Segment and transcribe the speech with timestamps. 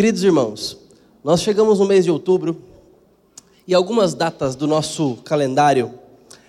[0.00, 0.78] Queridos irmãos,
[1.22, 2.56] nós chegamos no mês de outubro
[3.68, 5.92] e algumas datas do nosso calendário,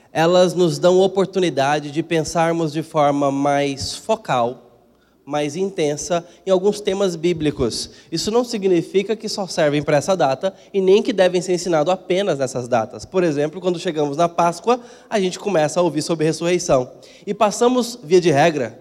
[0.10, 4.88] elas nos dão oportunidade de pensarmos de forma mais focal,
[5.26, 7.90] mais intensa em alguns temas bíblicos.
[8.10, 11.92] Isso não significa que só servem para essa data e nem que devem ser ensinados
[11.92, 13.04] apenas nessas datas.
[13.04, 14.80] Por exemplo, quando chegamos na Páscoa,
[15.10, 16.90] a gente começa a ouvir sobre ressurreição.
[17.28, 18.80] E passamos, via de regra,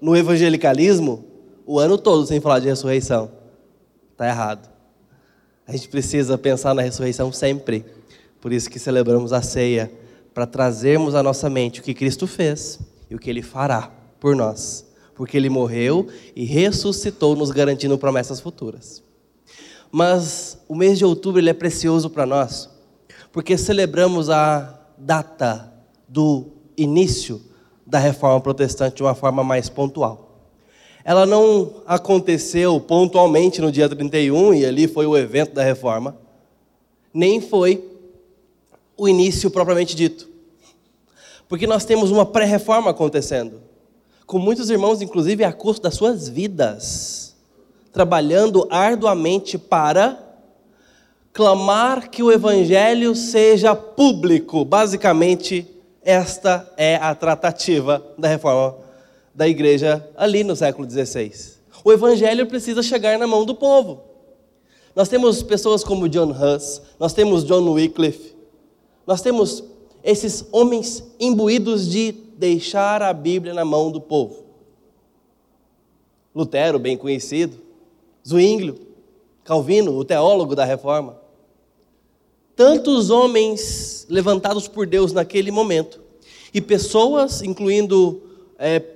[0.00, 1.24] no evangelicalismo,
[1.64, 3.35] o ano todo sem falar de ressurreição.
[4.16, 4.68] Está errado.
[5.66, 7.84] A gente precisa pensar na ressurreição sempre.
[8.40, 9.92] Por isso que celebramos a ceia,
[10.32, 12.78] para trazermos à nossa mente o que Cristo fez
[13.10, 16.06] e o que Ele fará por nós porque ele morreu
[16.36, 19.02] e ressuscitou, nos garantindo promessas futuras.
[19.90, 22.68] Mas o mês de outubro ele é precioso para nós,
[23.32, 25.72] porque celebramos a data
[26.06, 27.40] do início
[27.86, 30.25] da reforma protestante de uma forma mais pontual.
[31.08, 36.16] Ela não aconteceu pontualmente no dia 31 e ali foi o evento da reforma,
[37.14, 37.84] nem foi
[38.96, 40.28] o início propriamente dito.
[41.48, 43.60] Porque nós temos uma pré-reforma acontecendo
[44.26, 47.36] com muitos irmãos, inclusive a custo das suas vidas,
[47.92, 50.18] trabalhando arduamente para
[51.32, 54.64] clamar que o evangelho seja público.
[54.64, 55.68] Basicamente,
[56.02, 58.85] esta é a tratativa da reforma
[59.36, 61.30] da igreja ali no século XVI.
[61.84, 64.00] O evangelho precisa chegar na mão do povo.
[64.94, 68.34] Nós temos pessoas como John Huss, nós temos John Wycliffe,
[69.06, 69.62] nós temos
[70.02, 74.44] esses homens imbuídos de deixar a Bíblia na mão do povo.
[76.34, 77.58] Lutero, bem conhecido,
[78.26, 78.78] Zwinglio,
[79.44, 81.20] Calvino, o teólogo da reforma.
[82.54, 86.00] Tantos homens levantados por Deus naquele momento,
[86.54, 88.22] e pessoas, incluindo
[88.58, 88.95] é,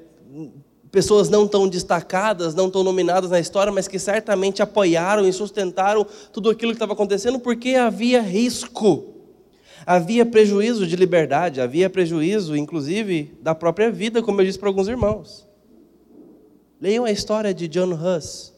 [0.90, 6.06] pessoas não tão destacadas, não tão nominadas na história, mas que certamente apoiaram e sustentaram
[6.32, 9.10] tudo aquilo que estava acontecendo, porque havia risco
[9.86, 14.88] Havia prejuízo de liberdade, havia prejuízo, inclusive, da própria vida, como eu disse para alguns
[14.88, 15.46] irmãos.
[16.80, 18.52] Leiam a história de John Huss,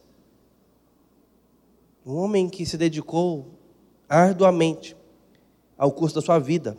[2.05, 3.47] um homem que se dedicou
[4.09, 4.97] arduamente
[5.79, 6.77] ao curso da sua vida,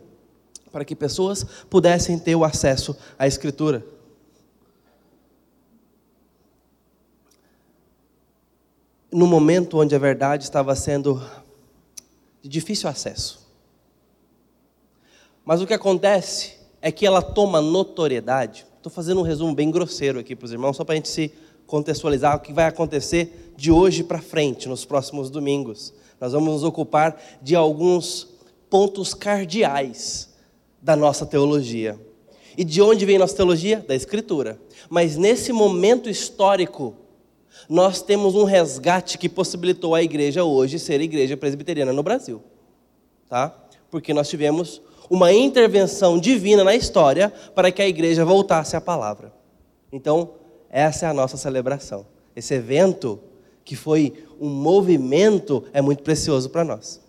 [0.70, 3.84] para que pessoas pudessem ter o acesso à Escritura.
[9.14, 11.22] No momento onde a verdade estava sendo
[12.42, 13.48] de difícil acesso.
[15.44, 18.66] Mas o que acontece é que ela toma notoriedade.
[18.76, 21.32] Estou fazendo um resumo bem grosseiro aqui para os irmãos, só para a gente se
[21.64, 25.94] contextualizar o que vai acontecer de hoje para frente, nos próximos domingos.
[26.20, 28.26] Nós vamos nos ocupar de alguns
[28.68, 30.34] pontos cardeais
[30.82, 31.96] da nossa teologia.
[32.58, 33.78] E de onde vem nossa teologia?
[33.86, 34.58] Da Escritura.
[34.90, 36.96] Mas nesse momento histórico,
[37.68, 42.42] nós temos um resgate que possibilitou a igreja hoje ser igreja presbiteriana no Brasil.
[43.28, 43.54] Tá?
[43.90, 49.32] Porque nós tivemos uma intervenção divina na história para que a igreja voltasse à palavra.
[49.92, 50.32] Então,
[50.70, 52.06] essa é a nossa celebração.
[52.34, 53.20] Esse evento,
[53.64, 57.00] que foi um movimento, é muito precioso para nós.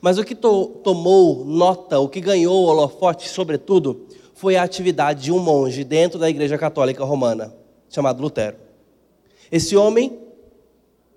[0.00, 5.24] Mas o que to tomou nota, o que ganhou o holofote, sobretudo, foi a atividade
[5.24, 7.54] de um monge dentro da Igreja Católica Romana,
[7.88, 8.65] chamado Lutero.
[9.50, 10.18] Esse homem,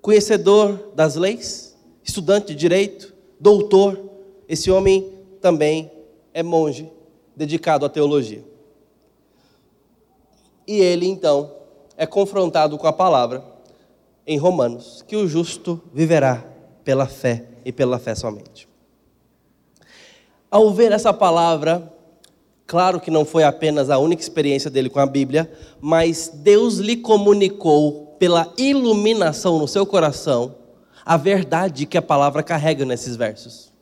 [0.00, 3.98] conhecedor das leis, estudante de direito, doutor,
[4.48, 5.90] esse homem também
[6.32, 6.90] é monge
[7.34, 8.44] dedicado à teologia.
[10.66, 11.52] E ele, então,
[11.96, 13.44] é confrontado com a palavra
[14.26, 16.44] em Romanos, que o justo viverá
[16.84, 18.68] pela fé e pela fé somente.
[20.50, 21.92] Ao ver essa palavra,
[22.66, 26.96] claro que não foi apenas a única experiência dele com a Bíblia, mas Deus lhe
[26.96, 30.54] comunicou pela iluminação no seu coração
[31.06, 33.72] a verdade que a palavra carrega nesses versos.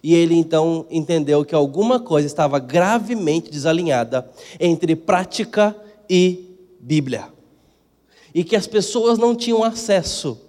[0.00, 4.30] E ele então entendeu que alguma coisa estava gravemente desalinhada
[4.60, 5.76] entre prática
[6.08, 7.24] e Bíblia.
[8.32, 10.40] E que as pessoas não tinham acesso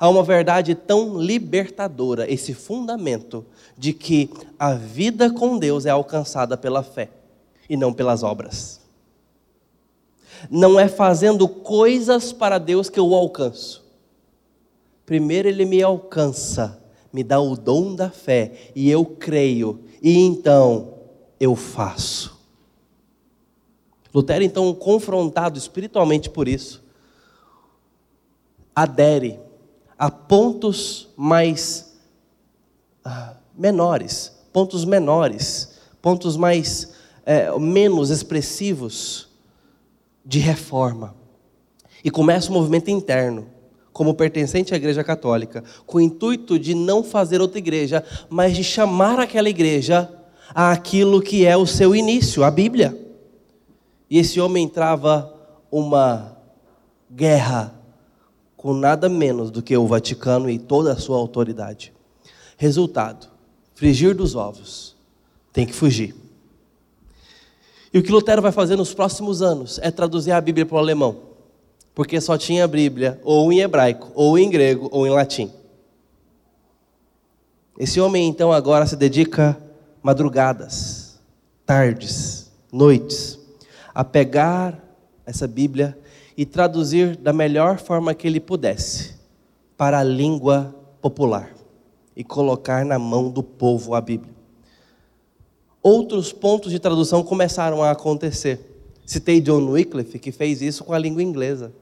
[0.00, 3.46] a uma verdade tão libertadora, esse fundamento
[3.78, 4.28] de que
[4.58, 7.10] a vida com Deus é alcançada pela fé
[7.70, 8.81] e não pelas obras.
[10.50, 13.82] Não é fazendo coisas para Deus que eu o alcanço.
[15.04, 20.94] Primeiro ele me alcança me dá o dom da fé e eu creio, e então
[21.38, 22.40] eu faço.
[24.14, 26.82] Lutero, então, confrontado espiritualmente por isso,
[28.74, 29.38] adere
[29.98, 31.98] a pontos mais
[33.04, 36.92] ah, menores, pontos menores, pontos mais
[37.24, 39.28] é, menos expressivos
[40.24, 41.14] de reforma.
[42.04, 43.46] E começa um movimento interno
[43.92, 48.64] como pertencente à Igreja Católica, com o intuito de não fazer outra igreja, mas de
[48.64, 50.10] chamar aquela igreja
[50.54, 52.98] àquilo que é o seu início, a Bíblia.
[54.08, 55.32] E esse homem trava
[55.70, 56.36] uma
[57.10, 57.74] guerra
[58.56, 61.92] com nada menos do que o Vaticano e toda a sua autoridade.
[62.56, 63.28] Resultado:
[63.74, 64.96] frigir dos ovos.
[65.52, 66.14] Tem que fugir.
[67.92, 70.78] E o que Lutero vai fazer nos próximos anos é traduzir a Bíblia para o
[70.78, 71.16] alemão,
[71.94, 75.52] porque só tinha a Bíblia ou em hebraico, ou em grego, ou em latim.
[77.78, 79.58] Esse homem então agora se dedica
[80.02, 81.20] madrugadas,
[81.66, 83.38] tardes, noites,
[83.94, 84.82] a pegar
[85.26, 85.98] essa Bíblia
[86.34, 89.16] e traduzir da melhor forma que ele pudesse
[89.76, 91.50] para a língua popular
[92.16, 94.31] e colocar na mão do povo a Bíblia
[95.82, 98.60] outros pontos de tradução começaram a acontecer.
[99.04, 101.72] Citei John Wycliffe, que fez isso com a língua inglesa.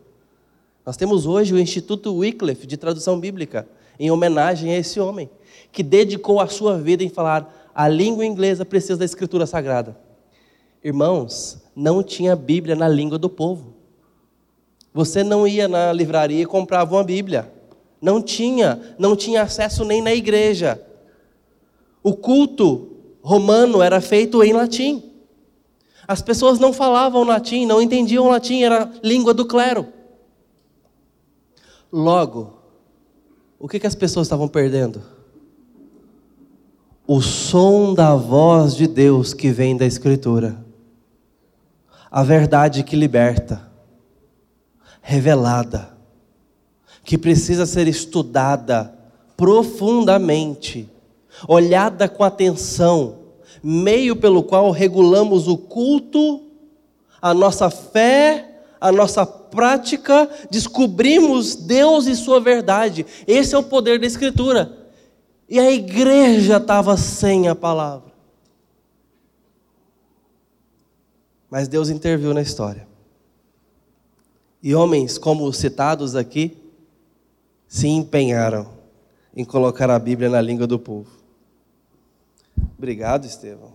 [0.87, 3.69] Nós temos hoje o Instituto Wycliffe de Tradução Bíblica,
[3.99, 5.29] em homenagem a esse homem,
[5.70, 9.97] que dedicou a sua vida em falar a língua inglesa precisa da Escritura Sagrada.
[10.82, 13.75] Irmãos, não tinha Bíblia na língua do povo.
[14.93, 17.52] Você não ia na livraria e comprava uma Bíblia.
[18.00, 20.82] Não tinha, não tinha acesso nem na igreja.
[22.02, 22.90] O culto
[23.23, 25.03] romano era feito em latim.
[26.07, 29.87] As pessoas não falavam latim, não entendiam latim, era língua do clero.
[31.93, 32.55] Logo,
[33.59, 35.03] o que, que as pessoas estavam perdendo?
[37.07, 40.65] O som da voz de Deus que vem da Escritura.
[42.11, 43.71] A verdade que liberta,
[45.01, 45.97] revelada,
[47.05, 48.97] que precisa ser estudada
[49.37, 50.89] profundamente
[51.47, 53.19] olhada com atenção,
[53.63, 56.43] meio pelo qual regulamos o culto,
[57.21, 63.05] a nossa fé, a nossa prática, descobrimos Deus e Sua verdade.
[63.27, 64.79] Esse é o poder da Escritura.
[65.49, 68.11] E a igreja estava sem a palavra.
[71.51, 72.87] Mas Deus interviu na história.
[74.63, 76.57] E homens como os citados aqui
[77.67, 78.69] se empenharam
[79.35, 81.20] em colocar a Bíblia na língua do povo.
[82.77, 83.75] Obrigado, Estevão.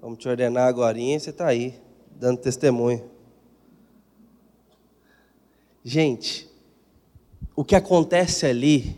[0.00, 1.80] Vamos te ordenar agora e você está aí,
[2.10, 3.04] dando testemunho.
[5.84, 6.48] Gente,
[7.54, 8.96] o que acontece ali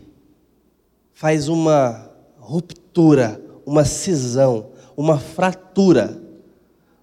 [1.13, 6.21] faz uma ruptura, uma cisão, uma fratura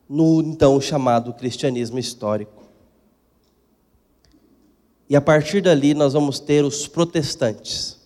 [0.09, 2.65] no então chamado cristianismo histórico.
[5.09, 7.98] E a partir dali nós vamos ter os protestantes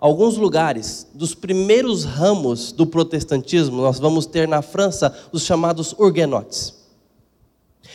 [0.00, 6.74] alguns lugares dos primeiros ramos do protestantismo, nós vamos ter na França os chamados huguenotes.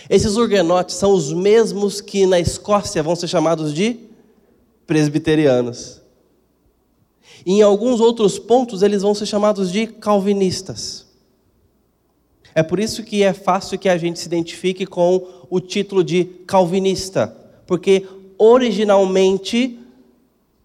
[0.08, 3.98] Esses huguenotes são os mesmos que na Escócia vão ser chamados de
[4.86, 6.00] presbiterianos.
[7.44, 11.08] E em alguns outros pontos eles vão ser chamados de calvinistas.
[12.54, 16.26] É por isso que é fácil que a gente se identifique com o título de
[16.46, 17.36] calvinista,
[17.66, 18.06] porque
[18.38, 19.80] originalmente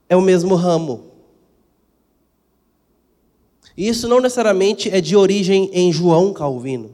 [0.07, 1.10] é o mesmo ramo.
[3.81, 6.91] E isso não necessariamente é de origem em João Calvino.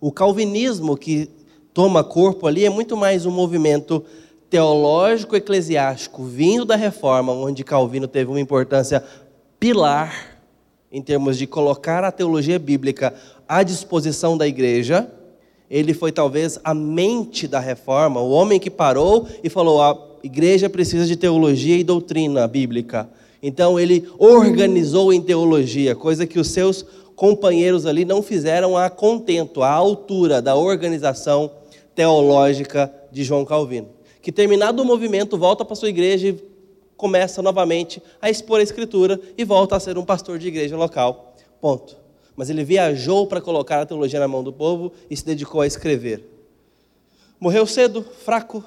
[0.00, 1.28] O calvinismo que
[1.74, 4.04] toma corpo ali é muito mais um movimento
[4.48, 9.02] teológico eclesiástico vindo da reforma, onde Calvino teve uma importância
[9.58, 10.38] pilar
[10.92, 13.12] em termos de colocar a teologia bíblica
[13.48, 15.10] à disposição da igreja.
[15.68, 20.70] Ele foi talvez a mente da reforma, o homem que parou e falou: a igreja
[20.70, 23.10] precisa de teologia e doutrina bíblica.
[23.46, 26.84] Então ele organizou em teologia, coisa que os seus
[27.14, 31.52] companheiros ali não fizeram a contento, à altura da organização
[31.94, 33.88] teológica de João Calvino.
[34.20, 36.44] Que terminado o movimento, volta para sua igreja e
[36.96, 41.36] começa novamente a expor a escritura e volta a ser um pastor de igreja local.
[41.60, 41.96] Ponto.
[42.34, 45.68] Mas ele viajou para colocar a teologia na mão do povo e se dedicou a
[45.68, 46.28] escrever.
[47.38, 48.64] Morreu cedo, fraco,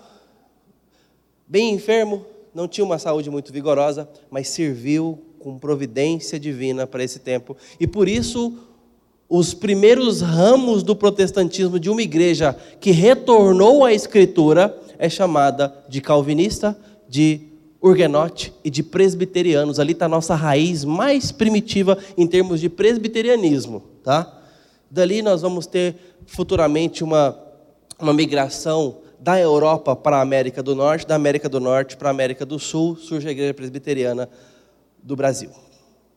[1.46, 7.20] bem enfermo, não tinha uma saúde muito vigorosa, mas serviu com providência divina para esse
[7.20, 7.56] tempo.
[7.80, 8.54] E por isso,
[9.30, 16.02] os primeiros ramos do protestantismo de uma igreja que retornou à Escritura é chamada de
[16.02, 16.78] calvinista,
[17.08, 17.42] de
[17.82, 19.80] urguenote e de presbiterianos.
[19.80, 23.84] Ali está a nossa raiz mais primitiva em termos de presbiterianismo.
[24.04, 24.42] Tá?
[24.92, 27.38] Dali nós vamos ter futuramente uma,
[28.00, 32.12] uma migração da Europa para a América do Norte, da América do Norte para a
[32.12, 34.30] América do Sul, surge a Igreja Presbiteriana
[35.04, 35.50] do Brasil.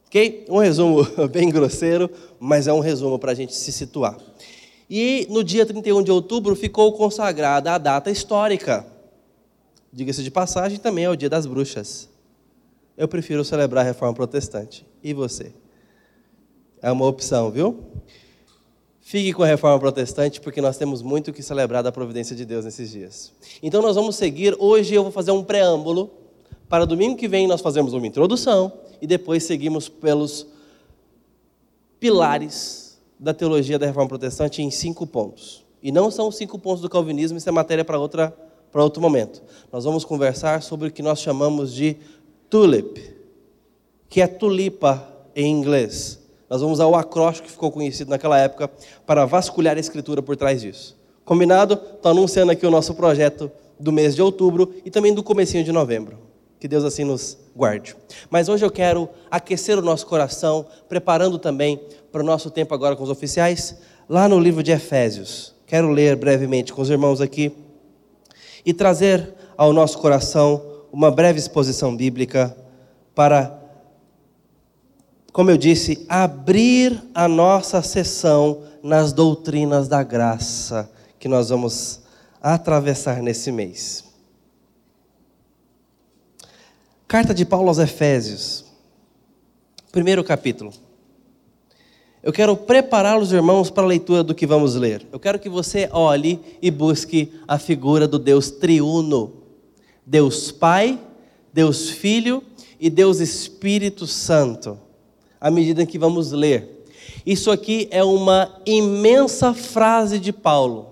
[0.07, 0.47] Ok?
[0.49, 4.17] Um resumo bem grosseiro, mas é um resumo para a gente se situar.
[4.89, 8.93] E no dia 31 de outubro ficou consagrada a data histórica
[9.95, 12.09] Diga-se de passagem, também é o dia das bruxas.
[12.97, 14.87] Eu prefiro celebrar a reforma protestante.
[15.03, 15.53] E você?
[16.81, 17.79] É uma opção, viu?
[19.05, 22.65] Fique com a reforma protestante, porque nós temos muito que celebrar da providência de Deus
[22.65, 23.33] nesses dias.
[23.61, 24.57] Então nós vamos seguir.
[24.61, 26.09] Hoje eu vou fazer um preâmbulo.
[26.69, 30.47] Para domingo que vem nós fazemos uma introdução e depois seguimos pelos
[31.99, 35.65] pilares da teologia da reforma protestante em cinco pontos.
[35.83, 38.35] E não são os cinco pontos do calvinismo, isso é matéria para outra
[38.71, 39.43] para outro momento.
[39.71, 41.99] Nós vamos conversar sobre o que nós chamamos de
[42.49, 42.99] tulip,
[44.09, 45.07] que é tulipa
[45.37, 46.22] em inglês.
[46.53, 48.71] Nós vamos usar o acróstico que ficou conhecido naquela época
[49.07, 50.95] para vasculhar a escritura por trás disso.
[51.25, 51.81] Combinado?
[51.95, 55.73] Estou anunciando aqui o nosso projeto do mês de outubro e também do comecinho de
[55.73, 56.19] novembro.
[56.61, 57.97] Que Deus assim nos guarde.
[58.29, 61.81] Mas hoje eu quero aquecer o nosso coração, preparando também
[62.13, 65.55] para o nosso tempo agora com os oficiais, lá no livro de Efésios.
[65.67, 67.51] Quero ler brevemente com os irmãos aqui
[68.63, 72.55] e trazer ao nosso coração uma breve exposição bíblica
[73.15, 73.59] para,
[75.33, 82.03] como eu disse, abrir a nossa sessão nas doutrinas da graça que nós vamos
[82.41, 84.05] atravessar nesse mês.
[87.09, 88.65] Carta de Paulo aos Efésios,
[89.91, 90.73] primeiro capítulo.
[92.23, 95.07] Eu quero preparar os irmãos para a leitura do que vamos ler.
[95.11, 99.33] Eu quero que você olhe e busque a figura do Deus triuno:
[100.07, 101.01] Deus Pai,
[101.53, 102.43] Deus Filho
[102.79, 104.79] e Deus Espírito Santo,
[105.43, 106.85] à medida que vamos ler.
[107.27, 110.91] Isso aqui é uma imensa frase de Paulo.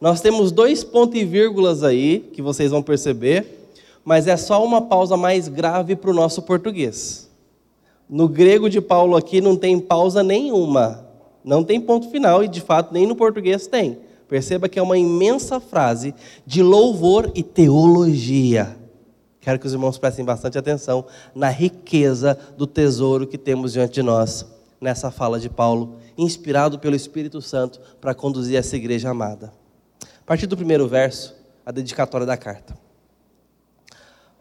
[0.00, 3.68] Nós temos dois pontos e vírgulas aí, que vocês vão perceber,
[4.02, 7.28] mas é só uma pausa mais grave para o nosso português.
[8.08, 11.06] No grego de Paulo aqui não tem pausa nenhuma,
[11.44, 13.98] não tem ponto final e de fato nem no português tem.
[14.26, 16.14] Perceba que é uma imensa frase
[16.46, 18.79] de louvor e teologia.
[19.40, 24.02] Quero que os irmãos prestem bastante atenção na riqueza do tesouro que temos diante de
[24.02, 24.44] nós
[24.80, 29.52] nessa fala de Paulo, inspirado pelo Espírito Santo para conduzir essa igreja amada.
[30.02, 31.34] A partir do primeiro verso,
[31.66, 32.74] a dedicatória da carta.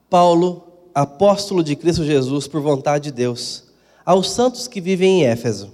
[0.09, 0.63] Paulo,
[0.95, 3.65] apóstolo de Cristo Jesus por vontade de Deus,
[4.05, 5.71] aos santos que vivem em Éfeso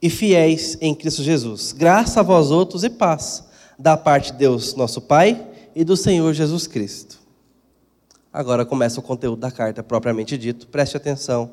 [0.00, 1.72] e fiéis em Cristo Jesus.
[1.72, 3.44] Graça a vós outros e paz,
[3.78, 7.17] da parte de Deus, nosso Pai, e do Senhor Jesus Cristo.
[8.32, 10.66] Agora começa o conteúdo da carta propriamente dito.
[10.66, 11.50] Preste atenção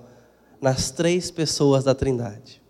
[0.62, 2.62] nas três pessoas da Trindade.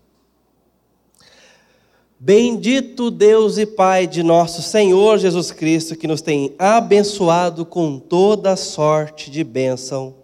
[2.19, 8.55] Bendito Deus e Pai de nosso Senhor Jesus Cristo, que nos tem abençoado com toda
[8.55, 10.15] sorte de bênção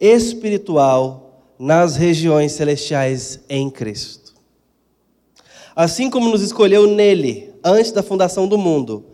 [0.00, 4.34] espiritual nas regiões celestiais em Cristo.
[5.76, 9.04] Assim como nos escolheu nele, antes da fundação do mundo,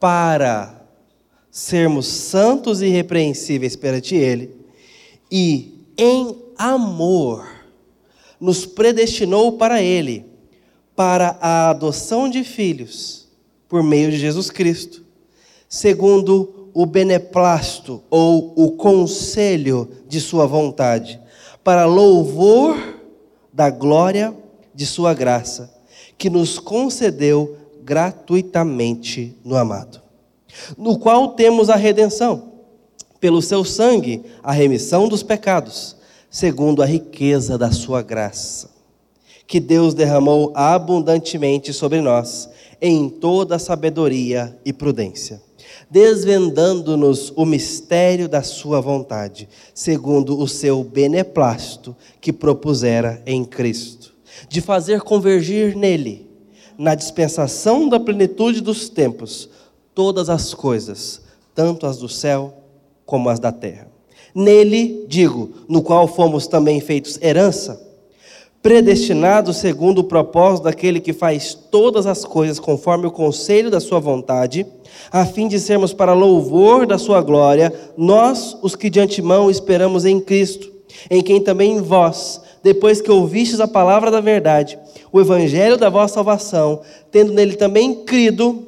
[0.00, 0.75] para
[1.56, 4.54] sermos santos e irrepreensíveis perante Ele,
[5.32, 7.48] e em amor
[8.38, 10.26] nos predestinou para Ele
[10.94, 13.26] para a adoção de filhos
[13.70, 15.02] por meio de Jesus Cristo,
[15.66, 21.18] segundo o beneplácito ou o conselho de Sua vontade,
[21.64, 22.76] para louvor
[23.50, 24.36] da glória
[24.74, 25.74] de Sua graça,
[26.18, 30.02] que nos concedeu gratuitamente no amado,
[30.76, 32.52] no qual temos a redenção,
[33.20, 35.96] pelo seu sangue, a remissão dos pecados,
[36.30, 38.76] segundo a riqueza da Sua graça
[39.46, 42.48] que Deus derramou abundantemente sobre nós,
[42.80, 45.40] em toda sabedoria e prudência,
[45.88, 54.14] desvendando-nos o mistério da Sua vontade, segundo o seu beneplácito que propusera em Cristo,
[54.48, 56.26] de fazer convergir nele,
[56.76, 59.48] na dispensação da plenitude dos tempos,
[59.96, 61.22] todas as coisas,
[61.54, 62.52] tanto as do céu
[63.06, 63.88] como as da terra.
[64.34, 67.80] Nele, digo, no qual fomos também feitos herança,
[68.62, 73.98] predestinados segundo o propósito daquele que faz todas as coisas conforme o conselho da sua
[73.98, 74.66] vontade,
[75.10, 80.04] a fim de sermos para louvor da sua glória, nós, os que de antemão esperamos
[80.04, 80.70] em Cristo,
[81.10, 84.78] em quem também vós, depois que ouvistes a palavra da verdade,
[85.10, 88.65] o evangelho da vossa salvação, tendo nele também crido,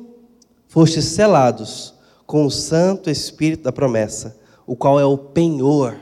[0.78, 1.92] fostes selados
[2.25, 5.97] com o Santo Espírito da promessa, o qual é o penhor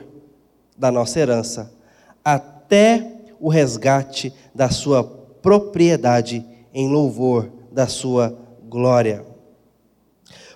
[0.77, 1.73] da nossa herança,
[2.23, 8.37] até o resgate da sua propriedade em louvor da sua
[8.69, 9.25] glória.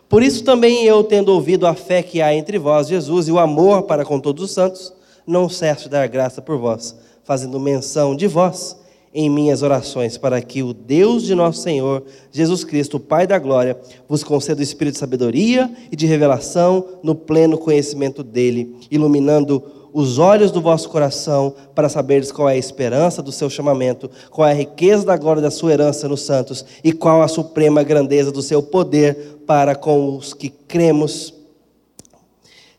[0.07, 3.39] Por isso também eu, tendo ouvido a fé que há entre vós, Jesus, e o
[3.39, 4.93] amor para com todos os santos,
[5.25, 8.80] não cesso de dar graça por vós, fazendo menção de vós
[9.13, 13.37] em minhas orações, para que o Deus de nosso Senhor, Jesus Cristo, o Pai da
[13.37, 13.77] glória,
[14.07, 19.63] vos conceda o espírito de sabedoria e de revelação no pleno conhecimento dele, iluminando
[19.93, 24.47] os olhos do vosso coração para saberes qual é a esperança do seu chamamento, qual
[24.47, 28.31] é a riqueza da glória da sua herança nos santos e qual a suprema grandeza
[28.31, 31.33] do seu poder para com os que cremos,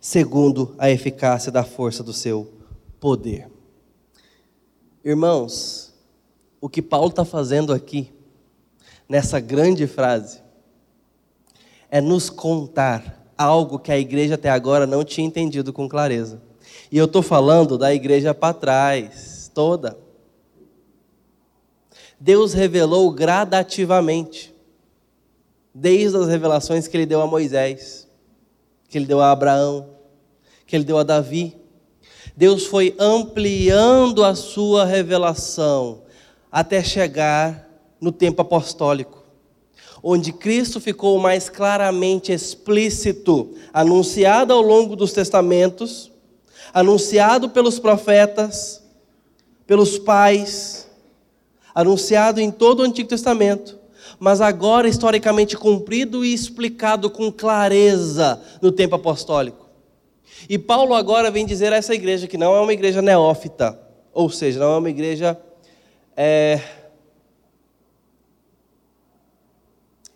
[0.00, 2.48] segundo a eficácia da força do seu
[2.98, 3.48] poder.
[5.04, 5.91] Irmãos,
[6.62, 8.12] o que Paulo está fazendo aqui,
[9.08, 10.40] nessa grande frase,
[11.90, 16.40] é nos contar algo que a igreja até agora não tinha entendido com clareza.
[16.88, 19.98] E eu estou falando da igreja para trás, toda.
[22.20, 24.54] Deus revelou gradativamente,
[25.74, 28.06] desde as revelações que ele deu a Moisés,
[28.88, 29.96] que ele deu a Abraão,
[30.64, 31.56] que ele deu a Davi.
[32.36, 36.01] Deus foi ampliando a sua revelação
[36.52, 37.68] até chegar
[37.98, 39.24] no tempo apostólico,
[40.02, 46.12] onde Cristo ficou mais claramente explícito, anunciado ao longo dos testamentos
[46.72, 48.82] anunciado pelos profetas,
[49.66, 50.88] pelos pais,
[51.74, 53.78] anunciado em todo o Antigo Testamento,
[54.18, 59.68] mas agora historicamente cumprido e explicado com clareza no tempo apostólico.
[60.48, 63.78] E Paulo agora vem dizer a essa igreja que não é uma igreja neófita,
[64.12, 65.38] ou seja, não é uma igreja
[66.16, 66.60] é,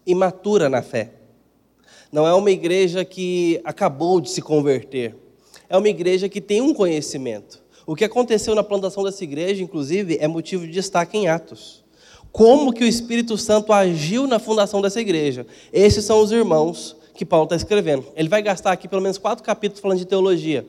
[0.07, 1.12] imatura na fé.
[2.12, 5.15] Não é uma igreja que acabou de se converter
[5.69, 7.62] é uma igreja que tem um conhecimento.
[7.87, 11.85] O que aconteceu na plantação dessa igreja, inclusive, é motivo de destaque em Atos.
[12.33, 15.47] Como que o Espírito Santo agiu na fundação dessa igreja?
[15.73, 18.07] Esses são os irmãos que Paulo está escrevendo.
[18.15, 20.67] Ele vai gastar aqui pelo menos quatro capítulos falando de teologia.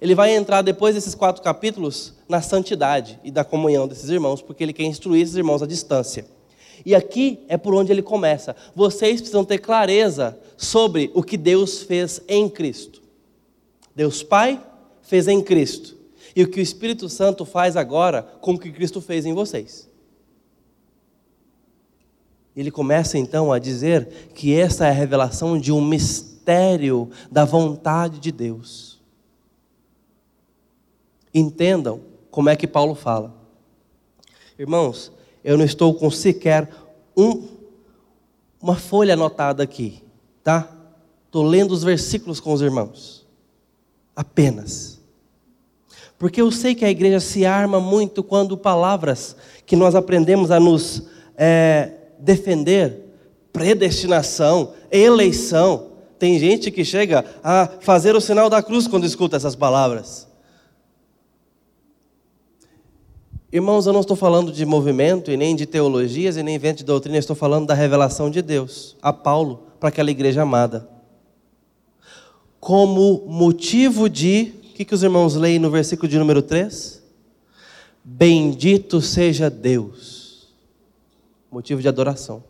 [0.00, 4.62] Ele vai entrar depois desses quatro capítulos na santidade e da comunhão desses irmãos, porque
[4.62, 6.24] ele quer instruir esses irmãos à distância.
[6.84, 8.56] E aqui é por onde ele começa.
[8.74, 13.02] Vocês precisam ter clareza sobre o que Deus fez em Cristo.
[13.94, 14.62] Deus Pai
[15.02, 15.96] fez em Cristo.
[16.34, 19.90] E o que o Espírito Santo faz agora com o que Cristo fez em vocês.
[22.56, 28.18] Ele começa então a dizer que essa é a revelação de um mistério da vontade
[28.18, 28.89] de Deus.
[31.32, 33.34] Entendam como é que Paulo fala.
[34.58, 35.12] Irmãos,
[35.42, 36.68] eu não estou com sequer
[37.16, 37.48] um,
[38.60, 40.02] uma folha anotada aqui,
[40.42, 40.70] tá?
[41.26, 43.20] Estou lendo os versículos com os irmãos
[44.14, 45.00] apenas.
[46.18, 50.60] Porque eu sei que a igreja se arma muito quando palavras que nós aprendemos a
[50.60, 51.04] nos
[51.36, 53.06] é, defender,
[53.50, 55.92] predestinação, eleição.
[56.18, 60.28] Tem gente que chega a fazer o sinal da cruz quando escuta essas palavras.
[63.52, 66.84] Irmãos, eu não estou falando de movimento e nem de teologias e nem vento de
[66.84, 71.00] doutrina, eu estou falando da revelação de Deus a Paulo para aquela igreja amada
[72.60, 74.52] como motivo de.
[74.70, 77.02] O que, que os irmãos leem no versículo de número 3?
[78.04, 80.54] Bendito seja Deus.
[81.50, 82.44] Motivo de adoração.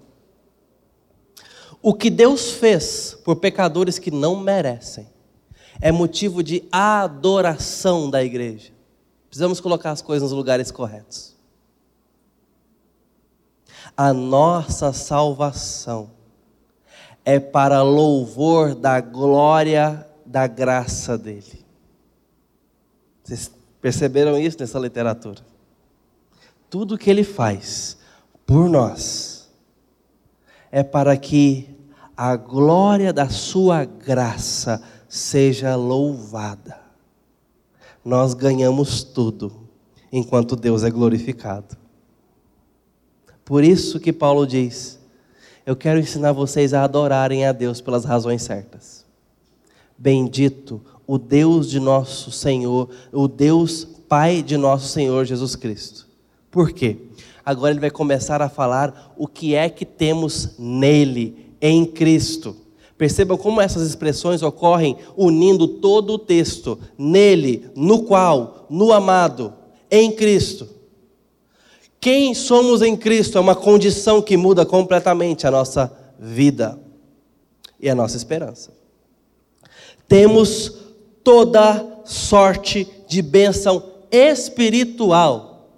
[1.83, 5.07] O que Deus fez por pecadores que não merecem
[5.81, 8.71] é motivo de adoração da igreja.
[9.31, 11.37] Precisamos colocar as coisas nos lugares corretos.
[13.97, 16.11] A nossa salvação
[17.25, 21.65] é para louvor da glória da graça dele.
[23.23, 25.41] Vocês perceberam isso nessa literatura?
[26.69, 27.99] Tudo que ele faz
[28.45, 29.49] por nós
[30.73, 31.71] é para que
[32.17, 36.90] a glória da sua graça seja louvada.
[38.05, 39.53] Nós ganhamos tudo
[40.13, 41.77] enquanto Deus é glorificado.
[43.45, 45.01] Por isso que Paulo diz:
[45.67, 49.05] eu quero ensinar vocês a adorarem a Deus pelas razões certas.
[49.97, 56.09] Bendito o Deus de nosso Senhor, o Deus Pai de nosso Senhor Jesus Cristo.
[56.51, 56.97] Por quê?
[57.45, 62.57] Agora ele vai começar a falar o que é que temos nele, em Cristo.
[63.01, 69.55] Percebam como essas expressões ocorrem unindo todo o texto, nele, no qual, no amado,
[69.91, 70.69] em Cristo.
[71.99, 76.79] Quem somos em Cristo é uma condição que muda completamente a nossa vida
[77.81, 78.71] e a nossa esperança.
[80.07, 80.71] Temos
[81.25, 85.71] toda sorte de bênção espiritual.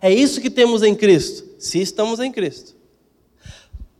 [0.00, 2.77] É isso que temos em Cristo, se estamos em Cristo.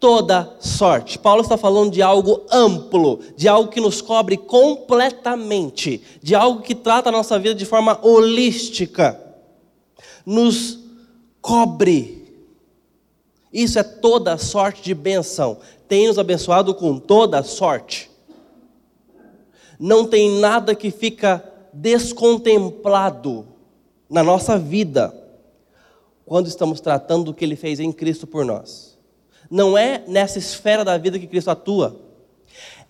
[0.00, 1.18] Toda sorte.
[1.18, 6.74] Paulo está falando de algo amplo, de algo que nos cobre completamente, de algo que
[6.74, 9.20] trata a nossa vida de forma holística.
[10.24, 10.78] Nos
[11.40, 12.18] cobre.
[13.52, 15.58] Isso é toda sorte de benção.
[15.88, 18.10] Tem nos abençoado com toda sorte.
[19.80, 23.46] Não tem nada que fica descontemplado
[24.08, 25.14] na nossa vida
[26.24, 28.87] quando estamos tratando do que ele fez em Cristo por nós.
[29.50, 32.00] Não é nessa esfera da vida que Cristo atua,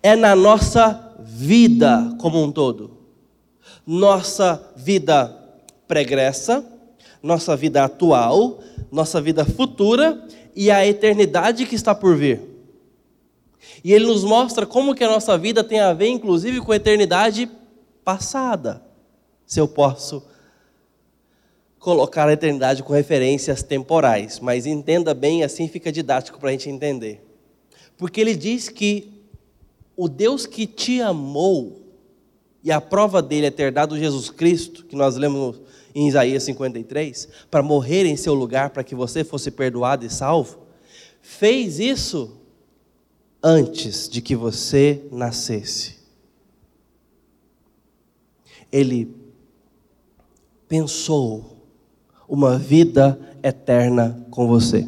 [0.03, 2.99] é na nossa vida como um todo.
[3.87, 5.35] Nossa vida
[5.87, 6.64] pregressa,
[7.23, 8.59] nossa vida atual,
[8.90, 10.23] nossa vida futura
[10.55, 12.40] e a eternidade que está por vir.
[13.83, 16.77] E ele nos mostra como que a nossa vida tem a ver, inclusive, com a
[16.77, 17.49] eternidade
[18.05, 18.83] passada.
[19.47, 20.23] Se eu posso
[21.88, 26.68] colocar a eternidade com referências temporais, mas entenda bem, assim fica didático para a gente
[26.68, 27.27] entender.
[27.96, 29.11] Porque ele diz que
[29.96, 31.81] o Deus que te amou,
[32.62, 35.62] e a prova dele é ter dado Jesus Cristo, que nós lemos
[35.94, 40.59] em Isaías 53, para morrer em seu lugar, para que você fosse perdoado e salvo,
[41.22, 42.37] fez isso
[43.42, 45.96] antes de que você nascesse.
[48.70, 49.16] Ele
[50.68, 51.57] pensou
[52.29, 54.87] uma vida eterna com você.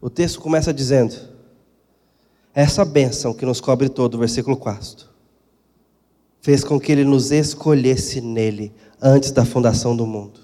[0.00, 1.14] O texto começa dizendo:
[2.54, 5.06] essa bênção que nos cobre todo, versículo 4,
[6.40, 10.40] fez com que ele nos escolhesse nele antes da fundação do mundo.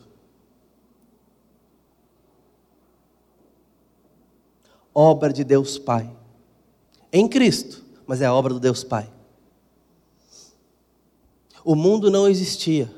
[4.94, 6.10] Obra de Deus Pai,
[7.12, 9.10] em Cristo, mas é a obra do Deus Pai.
[11.64, 12.90] O mundo não existia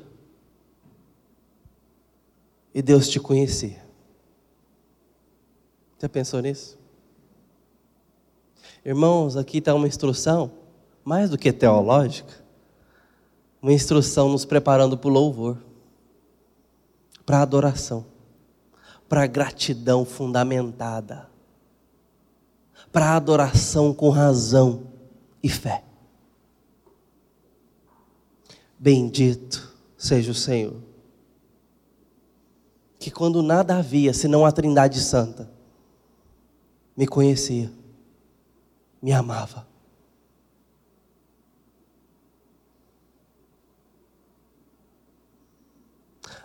[2.73, 3.83] e Deus te conhecia.
[5.99, 6.79] Já pensou nisso?
[8.83, 10.51] Irmãos, aqui está uma instrução,
[11.03, 12.33] mais do que teológica,
[13.61, 15.57] uma instrução nos preparando para o louvor,
[17.25, 18.05] para a adoração,
[19.07, 21.29] para a gratidão fundamentada,
[22.91, 24.87] para a adoração com razão
[25.43, 25.83] e fé.
[28.79, 30.90] Bendito seja o Senhor
[33.01, 35.49] que quando nada havia senão a Trindade Santa,
[36.95, 37.71] me conhecia,
[39.01, 39.67] me amava.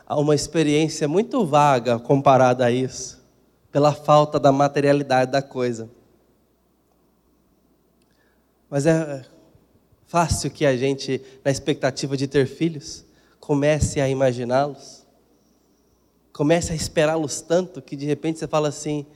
[0.06, 3.22] Há uma experiência muito vaga comparada a isso,
[3.70, 5.90] pela falta da materialidade da coisa.
[8.70, 9.26] Mas é
[10.06, 13.04] fácil que a gente, na expectativa de ter filhos,
[13.38, 15.05] comece a imaginá-los
[16.36, 19.06] Comece a esperá-los tanto que de repente você fala assim: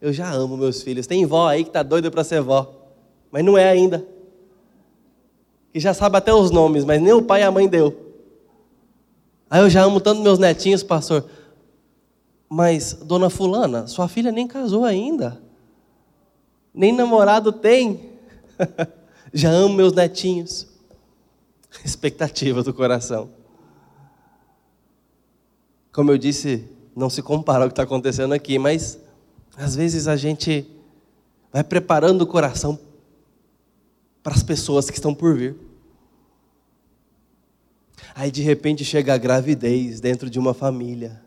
[0.00, 1.08] Eu já amo meus filhos.
[1.08, 2.72] Tem vó aí que está doida para ser vó,
[3.32, 4.06] mas não é ainda.
[5.72, 8.14] Que já sabe até os nomes, mas nem o pai e a mãe deu.
[9.50, 11.28] Aí eu já amo tanto meus netinhos, pastor.
[12.48, 15.42] Mas, dona Fulana, sua filha nem casou ainda.
[16.72, 18.12] Nem namorado tem.
[19.34, 20.68] já amo meus netinhos.
[21.84, 23.30] Expectativa do coração.
[25.98, 29.00] Como eu disse, não se compara ao que está acontecendo aqui, mas
[29.56, 30.64] às vezes a gente
[31.52, 32.78] vai preparando o coração
[34.22, 35.56] para as pessoas que estão por vir.
[38.14, 41.20] Aí de repente chega a gravidez dentro de uma família.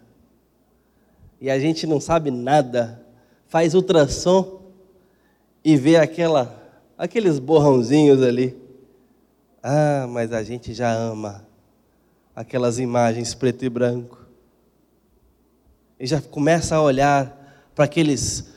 [1.42, 3.06] E a gente não sabe nada,
[3.50, 4.62] faz ultrassom
[5.66, 8.56] e vê aquela aqueles borrãozinhos ali.
[9.62, 11.46] Ah, mas a gente já ama
[12.34, 14.21] aquelas imagens preto e branco
[16.02, 18.52] e já começa a olhar para aqueles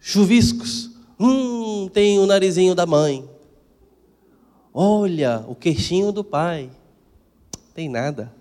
[0.00, 0.90] chuviscos.
[1.20, 3.28] Hum, tem o narizinho da mãe.
[4.72, 6.70] Olha, o queixinho do pai.
[7.74, 8.32] Tem nada.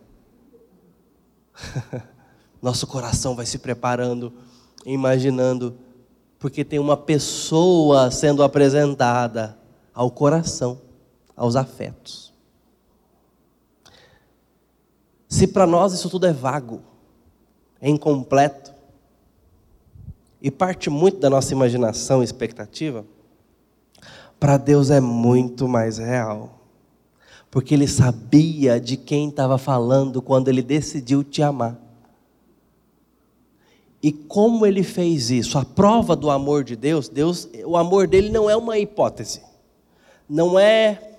[2.61, 4.31] Nosso coração vai se preparando,
[4.85, 5.77] imaginando,
[6.39, 9.57] porque tem uma pessoa sendo apresentada
[9.93, 10.79] ao coração,
[11.35, 12.33] aos afetos.
[15.27, 16.88] Se para nós isso tudo é vago,
[17.81, 18.73] é incompleto
[20.41, 23.05] e parte muito da nossa imaginação e expectativa,
[24.39, 26.59] para Deus é muito mais real.
[27.51, 31.77] Porque Ele sabia de quem estava falando quando Ele decidiu te amar.
[34.01, 35.57] E como Ele fez isso?
[35.57, 39.41] A prova do amor de Deus, Deus, o amor dele não é uma hipótese,
[40.29, 41.17] não é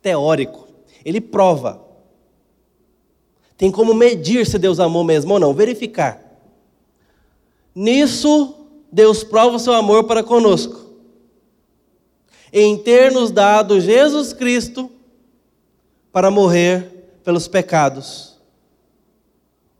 [0.00, 0.68] teórico.
[1.04, 1.89] Ele prova.
[3.60, 6.18] Tem como medir se Deus amou mesmo ou não, verificar.
[7.74, 8.54] Nisso,
[8.90, 10.80] Deus prova o seu amor para conosco.
[12.50, 14.90] Em ter nos dado Jesus Cristo
[16.10, 18.40] para morrer pelos pecados.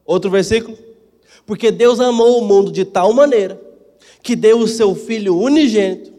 [0.04, 0.76] Outro versículo,
[1.46, 3.58] Porque Deus amou o mundo de tal maneira
[4.22, 6.12] que deu o seu Filho unigênito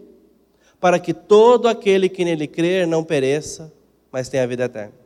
[0.80, 3.72] para que todo aquele que nele crer não pereça,
[4.12, 5.01] mas tenha a vida eterna.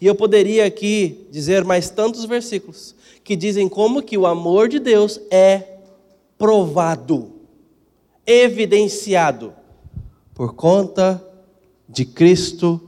[0.00, 4.78] E eu poderia aqui dizer mais tantos versículos que dizem como que o amor de
[4.78, 5.78] Deus é
[6.36, 7.32] provado,
[8.26, 9.52] evidenciado
[10.34, 11.24] por conta
[11.88, 12.80] de Cristo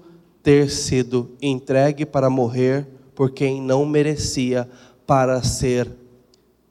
[0.43, 4.69] ter sido entregue para morrer por quem não merecia
[5.07, 5.89] para ser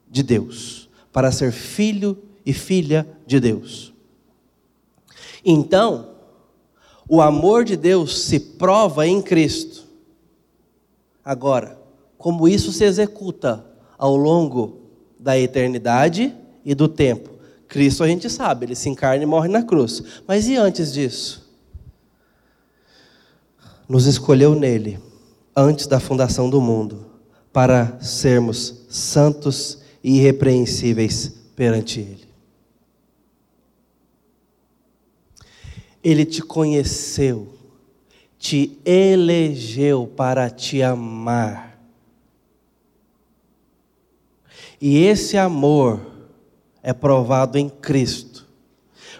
[0.08, 3.92] de Deus, para ser filho e filha de Deus.
[5.44, 6.10] Então,
[7.08, 9.85] o amor de Deus se prova em Cristo.
[11.26, 11.76] Agora,
[12.16, 13.66] como isso se executa
[13.98, 14.82] ao longo
[15.18, 16.32] da eternidade
[16.64, 17.30] e do tempo?
[17.66, 20.04] Cristo a gente sabe, ele se encarna e morre na cruz.
[20.24, 21.52] Mas e antes disso?
[23.88, 25.00] Nos escolheu nele,
[25.56, 27.06] antes da fundação do mundo,
[27.52, 32.28] para sermos santos e irrepreensíveis perante ele.
[36.04, 37.48] Ele te conheceu,
[38.46, 41.76] te elegeu para te amar.
[44.80, 46.00] E esse amor
[46.80, 48.46] é provado em Cristo.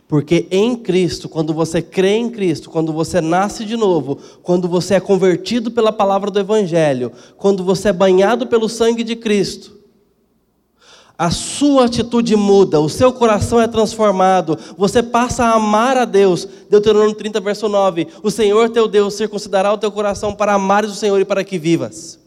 [0.07, 4.95] Porque em Cristo, quando você crê em Cristo, quando você nasce de novo, quando você
[4.95, 9.76] é convertido pela palavra do Evangelho, quando você é banhado pelo sangue de Cristo,
[11.19, 16.47] a sua atitude muda, o seu coração é transformado, você passa a amar a Deus.
[16.69, 20.95] Deuteronômio 30, verso 9: O Senhor teu Deus circuncidará o teu coração para amares o
[20.95, 22.19] Senhor e para que vivas.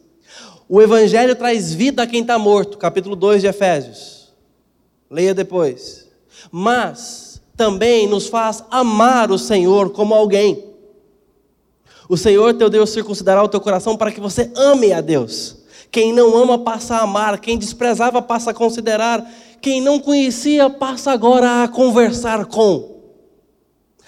[0.67, 4.33] O Evangelho traz vida a quem está morto, capítulo 2 de Efésios.
[5.09, 6.07] Leia depois.
[6.51, 10.63] Mas também nos faz amar o Senhor como alguém.
[12.07, 15.58] O Senhor teu Deus circuncidará o teu coração para que você ame a Deus.
[15.91, 19.25] Quem não ama passa a amar, quem desprezava passa a considerar,
[19.59, 22.99] quem não conhecia passa agora a conversar com,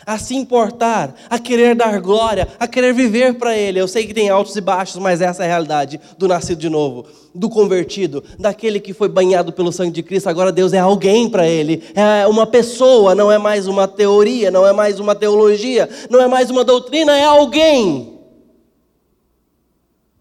[0.06, 3.80] a se importar, a querer dar glória, a querer viver para Ele.
[3.80, 6.70] Eu sei que tem altos e baixos, mas essa é a realidade do nascido de
[6.70, 10.30] novo, do convertido, daquele que foi banhado pelo sangue de Cristo.
[10.30, 14.68] Agora Deus é alguém para ele, é uma pessoa, não é mais uma teoria, não
[14.68, 18.20] é mais uma teologia, não é mais uma doutrina, é alguém.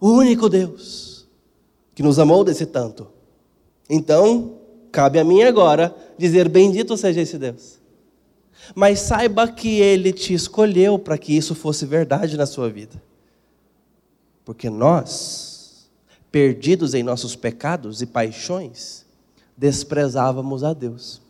[0.01, 1.10] O único Deus
[2.01, 3.09] que nos amou desse tanto.
[3.87, 4.55] Então,
[4.91, 7.79] cabe a mim agora dizer: Bendito seja esse Deus.
[8.75, 12.95] Mas saiba que Ele te escolheu para que isso fosse verdade na sua vida.
[14.47, 15.91] Porque nós,
[16.33, 19.05] perdidos em nossos pecados e paixões,
[19.55, 21.21] desprezávamos a Deus.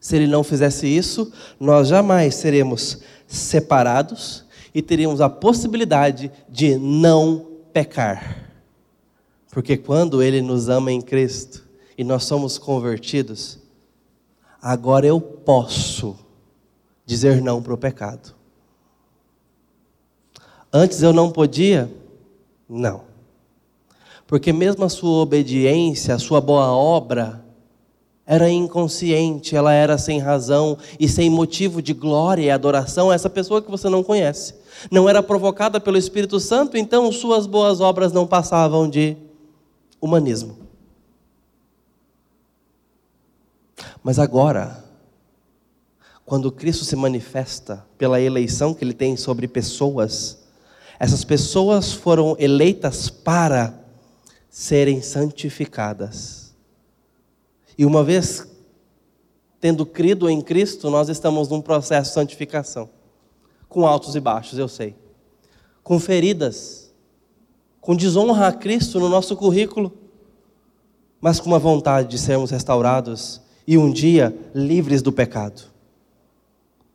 [0.00, 1.30] Se Ele não fizesse isso,
[1.60, 4.42] nós jamais seremos separados
[4.74, 8.43] e teríamos a possibilidade de não pecar.
[9.54, 11.62] Porque quando Ele nos ama em Cristo
[11.96, 13.60] e nós somos convertidos,
[14.60, 16.16] agora eu posso
[17.06, 18.34] dizer não para o pecado.
[20.72, 21.88] Antes eu não podia?
[22.68, 23.02] Não.
[24.26, 27.44] Porque mesmo a sua obediência, a sua boa obra,
[28.26, 33.30] era inconsciente, ela era sem razão e sem motivo de glória e adoração a essa
[33.30, 34.52] pessoa que você não conhece.
[34.90, 39.16] Não era provocada pelo Espírito Santo, então suas boas obras não passavam de
[40.04, 40.58] humanismo.
[44.02, 44.84] Mas agora,
[46.26, 50.44] quando Cristo se manifesta pela eleição que ele tem sobre pessoas,
[50.98, 53.74] essas pessoas foram eleitas para
[54.50, 56.54] serem santificadas.
[57.76, 58.46] E uma vez
[59.58, 62.90] tendo crido em Cristo, nós estamos num processo de santificação,
[63.66, 64.94] com altos e baixos, eu sei,
[65.82, 66.83] com feridas
[67.84, 69.92] com desonra a Cristo no nosso currículo,
[71.20, 75.64] mas com uma vontade de sermos restaurados e um dia livres do pecado.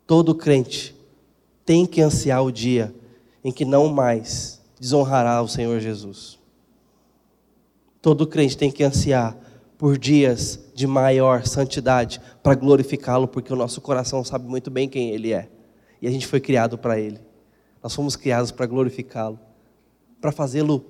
[0.07, 0.95] Todo crente
[1.63, 2.91] tem que ansiar o dia
[3.43, 6.39] em que não mais desonrará o Senhor Jesus.
[8.01, 9.37] Todo crente tem que ansiar
[9.77, 15.11] por dias de maior santidade para glorificá-lo, porque o nosso coração sabe muito bem quem
[15.11, 15.49] Ele é
[16.01, 17.19] e a gente foi criado para Ele.
[17.83, 19.39] Nós fomos criados para glorificá-lo
[20.19, 20.85] para fazê-lo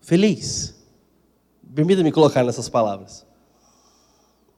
[0.00, 0.74] feliz.
[1.74, 3.26] Permita-me colocar nessas palavras.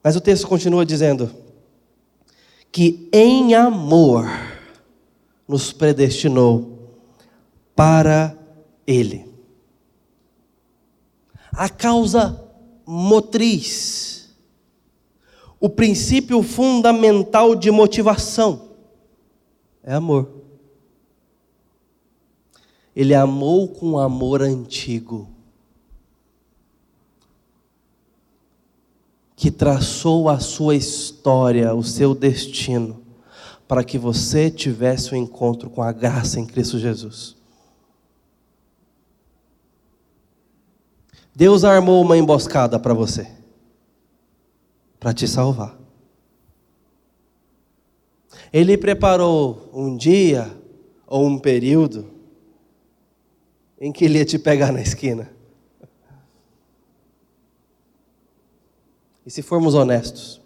[0.03, 1.31] Mas o texto continua dizendo
[2.71, 4.27] que em amor
[5.47, 6.93] nos predestinou
[7.75, 8.37] para
[8.87, 9.33] Ele.
[11.53, 12.41] A causa
[12.85, 14.35] motriz,
[15.61, 18.71] o princípio fundamental de motivação
[19.83, 20.44] é amor.
[22.95, 25.35] Ele amou com amor antigo.
[29.45, 33.03] que traçou a sua história, o seu destino,
[33.69, 37.37] para que você tivesse o um encontro com a graça em Cristo Jesus.
[41.35, 43.29] Deus armou uma emboscada para você,
[44.99, 45.77] para te salvar.
[48.51, 50.57] Ele preparou um dia
[51.07, 52.14] ou um período
[53.85, 55.31] em que ele ia te pegar na esquina.
[59.27, 60.41] E se formos honestos,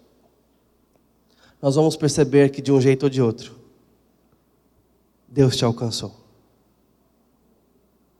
[1.62, 3.56] nós vamos perceber que de um jeito ou de outro,
[5.28, 6.16] Deus te alcançou.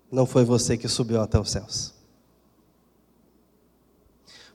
[0.09, 1.93] Não foi você que subiu até os céus.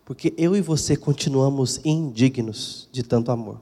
[0.05, 3.59] Porque eu e você continuamos indignos de tanto amor.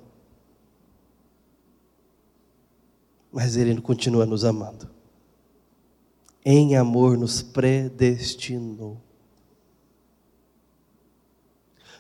[3.32, 5.01] Mas Ele continua nos amando.
[6.44, 8.98] Em amor nos predestinou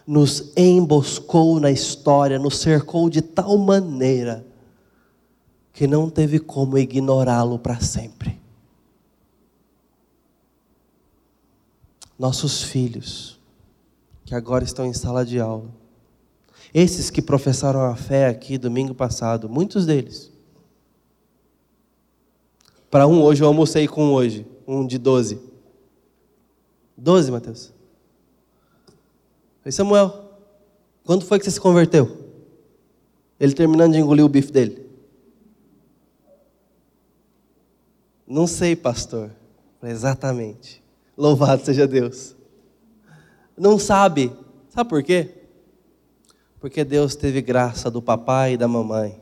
[0.06, 4.46] nos emboscou na história, nos cercou de tal maneira
[5.74, 8.40] que não teve como ignorá-lo para sempre.
[12.18, 13.40] Nossos filhos,
[14.26, 15.70] que agora estão em sala de aula,
[16.74, 20.32] esses que professaram a fé aqui domingo passado, muitos deles.
[22.92, 25.40] Para um hoje, eu almocei com um hoje, um de 12.
[26.98, 27.74] 12, Mateus?
[29.66, 30.30] Oi, Samuel,
[31.06, 32.18] quando foi que você se converteu?
[33.40, 34.86] Ele terminando de engolir o bife dele.
[38.28, 39.32] Não sei, pastor.
[39.82, 40.84] Exatamente.
[41.18, 42.36] Louvado seja Deus.
[43.58, 44.34] Não sabe.
[44.68, 45.30] Sabe por quê?
[46.60, 49.18] Porque Deus teve graça do papai e da mamãe.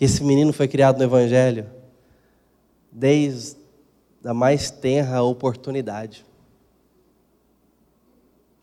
[0.00, 1.79] Esse menino foi criado no Evangelho
[2.90, 3.56] desde
[4.24, 6.24] a mais tenra oportunidade.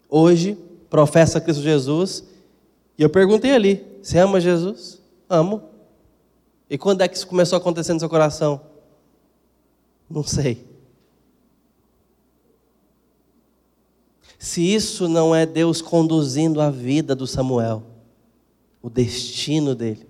[0.10, 0.58] Hoje,
[0.90, 2.24] professa Cristo Jesus.
[2.98, 5.02] E eu perguntei ali: Você ama Jesus?
[5.30, 5.64] Amo.
[6.70, 8.62] E quando é que isso começou a acontecer no seu coração?
[10.10, 10.66] Não sei.
[14.38, 17.84] Se isso não é Deus conduzindo a vida do Samuel,
[18.82, 20.08] o destino dele,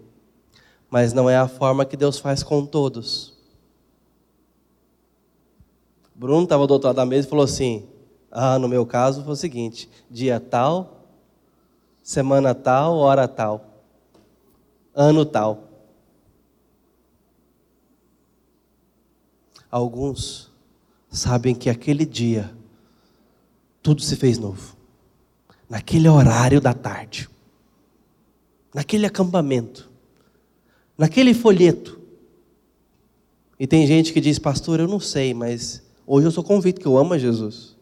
[0.90, 3.37] mas não é a forma que Deus faz com todos.
[6.18, 7.88] Bruno estava do outro lado da mesa e falou assim:
[8.32, 11.06] ah, no meu caso foi o seguinte: dia tal,
[12.02, 13.84] semana tal, hora tal,
[14.96, 15.64] ano tal.
[19.70, 20.50] Alguns
[21.12, 22.52] sabem que aquele dia
[23.84, 24.76] tudo se fez novo.
[25.70, 27.30] Naquele horário da tarde,
[28.74, 29.88] naquele acampamento,
[30.98, 32.02] naquele folheto.
[33.60, 36.88] E tem gente que diz, pastor, eu não sei, mas hoje eu sou convicto que
[36.88, 37.76] eu amo a Jesus.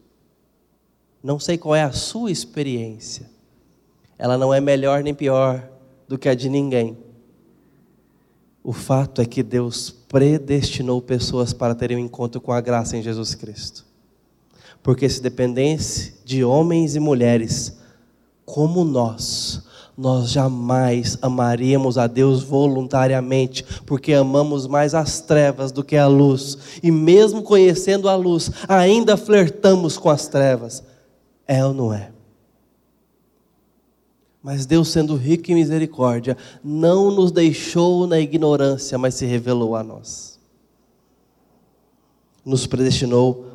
[1.23, 3.29] Não sei qual é a sua experiência.
[4.17, 5.69] Ela não é melhor nem pior
[6.07, 6.97] do que a de ninguém.
[8.63, 13.03] O fato é que Deus predestinou pessoas para terem um encontro com a graça em
[13.03, 13.85] Jesus Cristo.
[14.81, 17.77] Porque se dependesse de homens e mulheres
[18.45, 19.44] como nós,
[19.97, 26.57] nós jamais amaríamos a Deus voluntariamente, porque amamos mais as trevas do que a luz,
[26.83, 30.83] e mesmo conhecendo a luz, ainda flertamos com as trevas.
[31.47, 32.11] É ou não é?
[34.43, 39.83] Mas Deus, sendo rico em misericórdia, não nos deixou na ignorância, mas se revelou a
[39.83, 40.39] nós.
[42.45, 43.45] Nos predestinou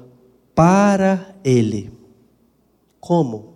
[0.53, 1.93] para Ele.
[2.99, 3.50] Como?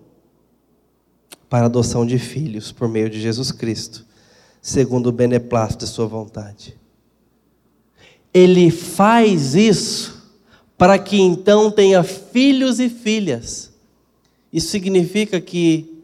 [1.55, 4.05] Para adoção de filhos por meio de Jesus Cristo,
[4.61, 6.77] segundo o beneplácito de Sua vontade.
[8.33, 10.35] Ele faz isso
[10.77, 13.73] para que então tenha filhos e filhas
[14.55, 16.01] isso significa que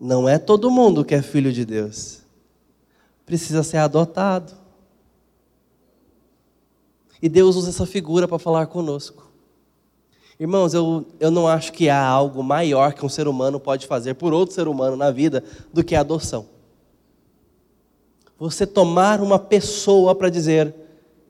[0.00, 2.18] não é todo mundo que é filho de Deus.
[3.24, 4.52] Precisa ser adotado.
[7.22, 9.31] E Deus usa essa figura para falar conosco.
[10.42, 14.14] Irmãos, eu, eu não acho que há algo maior que um ser humano pode fazer
[14.14, 16.46] por outro ser humano na vida do que a adoção.
[18.36, 20.74] Você tomar uma pessoa para dizer: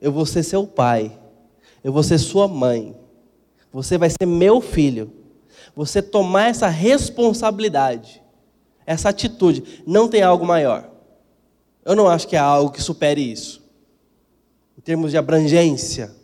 [0.01, 1.15] Eu vou ser seu pai,
[1.83, 2.97] eu vou ser sua mãe,
[3.71, 5.11] você vai ser meu filho
[5.75, 8.19] você tomar essa responsabilidade,
[8.83, 10.89] essa atitude, não tem algo maior.
[11.85, 13.61] Eu não acho que há algo que supere isso.
[14.75, 16.22] Em termos de abrangência,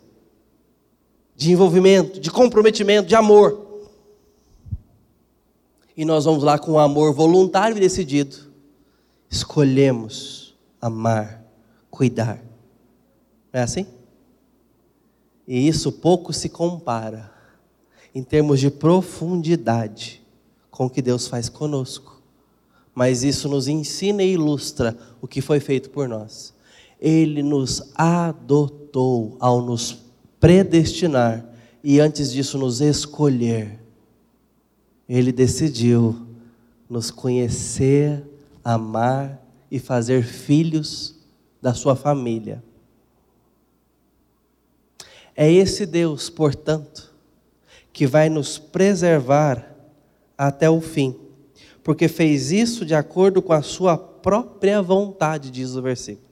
[1.40, 3.66] de envolvimento, de comprometimento, de amor.
[5.96, 8.36] E nós vamos lá com um amor voluntário e decidido.
[9.30, 11.42] Escolhemos amar,
[11.90, 12.44] cuidar.
[13.50, 13.86] Não é assim?
[15.48, 17.32] E isso pouco se compara
[18.14, 20.22] em termos de profundidade
[20.70, 22.20] com o que Deus faz conosco.
[22.94, 26.52] Mas isso nos ensina e ilustra o que foi feito por nós.
[27.00, 30.09] Ele nos adotou ao nos
[30.40, 31.44] predestinar
[31.84, 33.78] e antes disso nos escolher.
[35.08, 36.26] Ele decidiu
[36.88, 38.24] nos conhecer,
[38.64, 41.14] amar e fazer filhos
[41.60, 42.62] da sua família.
[45.36, 47.14] É esse Deus, portanto,
[47.92, 49.74] que vai nos preservar
[50.36, 51.16] até o fim,
[51.82, 56.29] porque fez isso de acordo com a sua própria vontade, diz o versículo.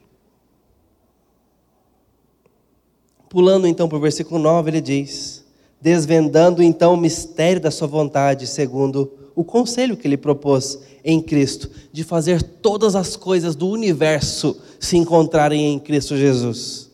[3.29, 5.45] Pulando então para o versículo 9, ele diz:
[5.79, 11.69] Desvendando então o mistério da sua vontade, segundo o conselho que ele propôs em Cristo,
[11.93, 16.89] de fazer todas as coisas do universo se encontrarem em Cristo Jesus.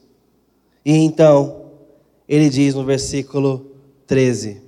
[0.86, 1.64] E então,
[2.28, 3.72] ele diz no versículo
[4.06, 4.62] 13: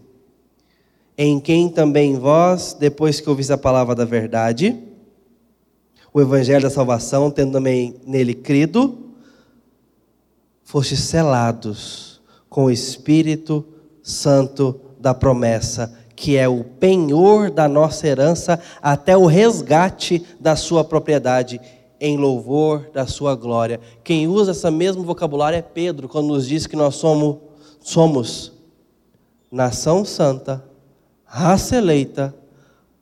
[1.18, 4.76] Em quem também vós, depois que ouvis a palavra da verdade,
[6.14, 9.07] o evangelho da salvação, tendo também nele crido,
[10.68, 13.66] fostes selados com o Espírito
[14.04, 20.84] Santo da promessa, que é o penhor da nossa herança até o resgate da sua
[20.84, 21.62] propriedade,
[22.02, 23.80] em louvor da sua glória.
[24.04, 27.38] Quem usa esse mesmo vocabulário é Pedro, quando nos diz que nós somos,
[27.80, 28.52] somos
[29.50, 30.62] nação santa,
[31.24, 32.36] raça eleita,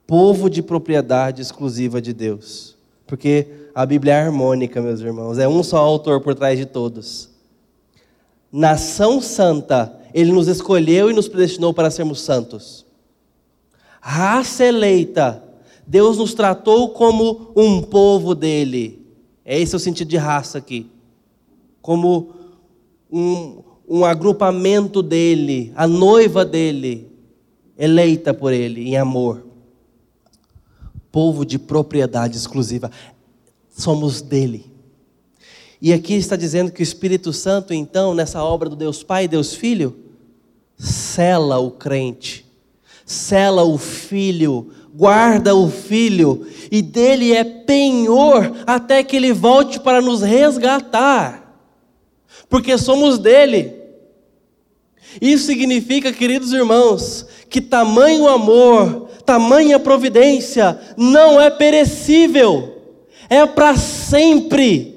[0.05, 2.78] povo de propriedade exclusiva de Deus.
[3.07, 7.34] Porque a Bíblia é harmônica, meus irmãos, é um só autor por trás de todos
[8.51, 12.85] nação santa, ele nos escolheu e nos predestinou para sermos santos.
[13.99, 15.43] Raça eleita,
[15.85, 19.05] Deus nos tratou como um povo dele.
[19.43, 20.89] É esse o sentido de raça aqui.
[21.81, 22.33] Como
[23.11, 27.11] um, um agrupamento dele, a noiva dele,
[27.77, 29.45] eleita por ele em amor.
[31.11, 32.89] Povo de propriedade exclusiva.
[33.69, 34.74] Somos dele.
[35.82, 39.28] E aqui está dizendo que o Espírito Santo, então, nessa obra do Deus Pai e
[39.28, 39.95] Deus Filho,
[40.78, 42.45] cela o crente,
[43.05, 50.01] cela o filho, guarda o filho, e dele é penhor até que ele volte para
[50.01, 51.59] nos resgatar,
[52.49, 53.73] porque somos dele.
[55.21, 62.82] Isso significa, queridos irmãos, que tamanho amor, tamanha providência não é perecível,
[63.30, 64.94] é para sempre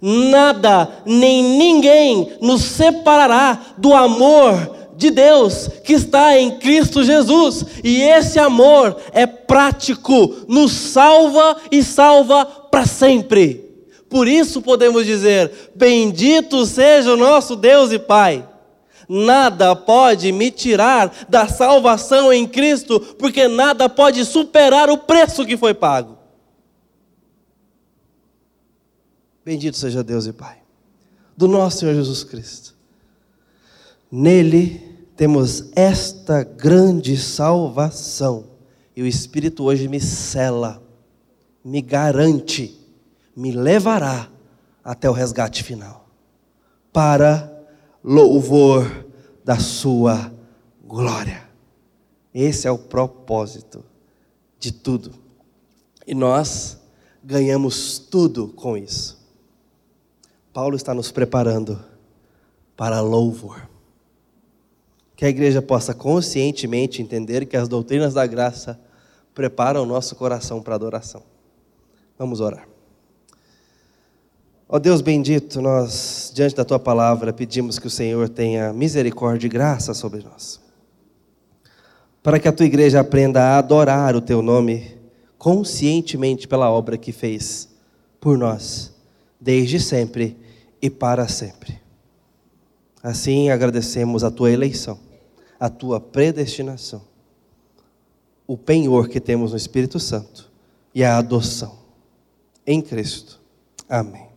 [0.00, 7.64] nada nem ninguém nos separará do amor de Deus que está em Cristo Jesus.
[7.84, 13.64] E esse amor é prático, nos salva e salva para sempre.
[14.10, 18.46] Por isso podemos dizer: Bendito seja o nosso Deus e Pai.
[19.08, 25.56] Nada pode me tirar da salvação em Cristo, porque nada pode superar o preço que
[25.56, 26.17] foi pago.
[29.48, 30.58] Bendito seja Deus e Pai,
[31.34, 32.76] do nosso Senhor Jesus Cristo.
[34.12, 38.44] Nele temos esta grande salvação,
[38.94, 40.82] e o Espírito hoje me cela,
[41.64, 42.78] me garante,
[43.34, 44.30] me levará
[44.84, 46.06] até o resgate final,
[46.92, 47.50] para
[48.04, 49.06] louvor
[49.42, 50.30] da Sua
[50.84, 51.48] glória.
[52.34, 53.82] Esse é o propósito
[54.60, 55.14] de tudo.
[56.06, 56.76] E nós
[57.24, 59.17] ganhamos tudo com isso.
[60.58, 61.78] Paulo está nos preparando
[62.76, 63.70] para louvor.
[65.14, 68.76] Que a igreja possa conscientemente entender que as doutrinas da graça
[69.32, 71.22] preparam o nosso coração para adoração.
[72.18, 72.68] Vamos orar.
[74.68, 79.46] Ó oh Deus bendito, nós, diante da tua palavra, pedimos que o Senhor tenha misericórdia
[79.46, 80.60] e graça sobre nós.
[82.20, 84.98] Para que a tua igreja aprenda a adorar o teu nome
[85.38, 87.68] conscientemente pela obra que fez
[88.20, 88.92] por nós,
[89.40, 90.47] desde sempre
[90.80, 91.80] e para sempre.
[93.02, 94.98] Assim agradecemos a tua eleição,
[95.58, 97.02] a tua predestinação,
[98.46, 100.50] o penhor que temos no Espírito Santo
[100.94, 101.78] e a adoção
[102.66, 103.40] em Cristo.
[103.88, 104.28] Amém.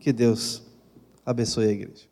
[0.00, 0.62] Que Deus
[1.24, 2.07] abençoe a igreja.